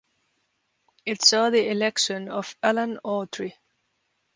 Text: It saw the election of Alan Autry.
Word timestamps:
It 1.05 1.23
saw 1.23 1.51
the 1.51 1.69
election 1.69 2.27
of 2.27 2.55
Alan 2.63 2.97
Autry. 3.05 3.53